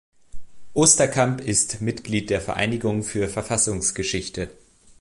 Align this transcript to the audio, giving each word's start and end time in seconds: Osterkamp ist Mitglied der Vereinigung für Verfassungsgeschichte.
Osterkamp 0.73 1.41
ist 1.41 1.79
Mitglied 1.83 2.31
der 2.31 2.41
Vereinigung 2.41 3.03
für 3.03 3.27
Verfassungsgeschichte. 3.27 4.49